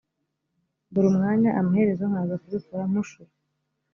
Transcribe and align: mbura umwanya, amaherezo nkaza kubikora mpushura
mbura 0.87 1.07
umwanya, 1.11 1.49
amaherezo 1.59 2.03
nkaza 2.11 2.35
kubikora 2.41 2.83
mpushura 2.91 3.31